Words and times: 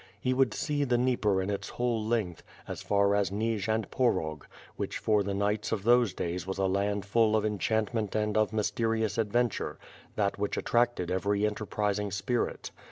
He 0.19 0.33
would 0.33 0.51
see 0.55 0.83
the 0.83 0.97
Dnieper 0.97 1.43
in 1.43 1.51
its 1.51 1.69
whole 1.69 2.03
length, 2.03 2.41
as 2.67 2.81
far 2.81 3.13
as 3.13 3.29
Nij 3.29 3.67
and 3.71 3.91
Porog, 3.91 4.45
which 4.75 4.97
for 4.97 5.21
the 5.21 5.35
knights 5.35 5.71
of 5.71 5.83
those 5.83 6.11
days 6.11 6.47
was 6.47 6.57
a 6.57 6.65
land 6.65 7.05
full 7.05 7.35
of 7.35 7.45
enchantment 7.45 8.15
and 8.15 8.35
of 8.35 8.51
mysterious 8.51 9.19
adventure, 9.19 9.77
that 10.15 10.39
which 10.39 10.57
attracted 10.57 11.11
every 11.11 11.45
enterprising 11.45 12.09
spirit. 12.09 12.71